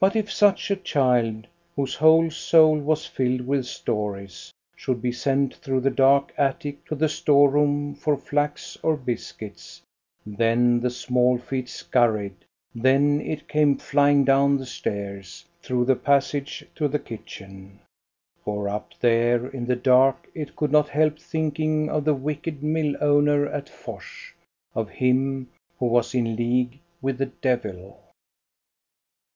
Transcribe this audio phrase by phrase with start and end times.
[0.00, 1.46] But if such a child,
[1.76, 6.96] whose whole soul was filled with stories, should be sent through the dark attic to
[6.96, 9.82] the store room for flax or biscuits,
[10.26, 12.34] then the small feet scurried;
[12.74, 15.86] then it came flying down the stairs, 200 THE STORY OF GOSTA BE RUNG.
[15.86, 17.78] through the passage to the kitchen.
[18.44, 22.96] For up there in the dark it could not help thinking of the wicked mill
[23.00, 24.32] owner at Fors,—
[24.74, 28.00] of him who was in league with the devil.